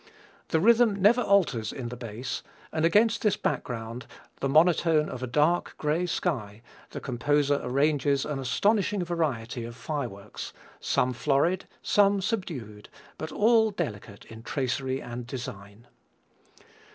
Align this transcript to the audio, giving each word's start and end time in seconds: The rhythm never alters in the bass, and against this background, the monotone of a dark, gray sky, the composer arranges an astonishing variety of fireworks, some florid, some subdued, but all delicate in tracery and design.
The 0.47 0.59
rhythm 0.59 0.99
never 0.99 1.21
alters 1.21 1.71
in 1.71 1.89
the 1.89 1.95
bass, 1.95 2.41
and 2.71 2.85
against 2.85 3.21
this 3.21 3.37
background, 3.37 4.07
the 4.39 4.49
monotone 4.49 5.07
of 5.09 5.21
a 5.21 5.27
dark, 5.27 5.75
gray 5.77 6.07
sky, 6.07 6.63
the 6.89 6.99
composer 6.99 7.59
arranges 7.61 8.25
an 8.25 8.39
astonishing 8.39 9.03
variety 9.05 9.63
of 9.63 9.75
fireworks, 9.75 10.53
some 10.79 11.13
florid, 11.13 11.65
some 11.83 12.19
subdued, 12.19 12.89
but 13.19 13.31
all 13.31 13.69
delicate 13.69 14.25
in 14.25 14.41
tracery 14.41 14.99
and 14.99 15.27
design. 15.27 15.85